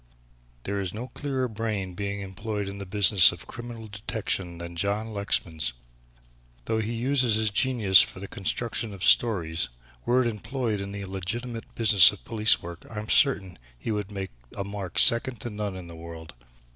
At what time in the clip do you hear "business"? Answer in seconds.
2.87-3.31, 11.75-12.11